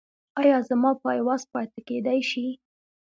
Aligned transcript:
ایا 0.41 0.57
زما 0.69 0.91
پایواز 1.03 1.41
پاتې 1.51 1.79
کیدی 1.87 2.21
شي؟ 2.29 2.47